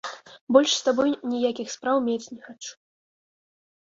[0.55, 2.71] Больш з табой ніякіх спраў мець не хачу.